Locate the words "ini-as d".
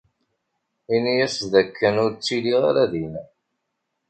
0.95-1.53